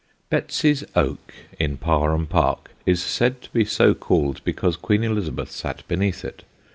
Betsy's 0.31 0.83
Oak 0.95 1.31
in 1.59 1.77
Parham 1.77 2.25
Park 2.25 2.71
is 2.87 3.03
said 3.03 3.39
to 3.43 3.51
be 3.51 3.63
so 3.63 3.93
called 3.93 4.43
because 4.43 4.75
Queen 4.75 5.03
Elizabeth 5.03 5.51
sat 5.51 5.87
beneath 5.87 6.25
it. 6.25 6.41